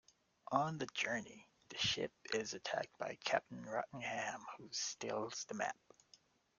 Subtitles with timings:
[0.51, 5.77] On the journey, the ship is attacked by Captain Rottingham, who steals the map.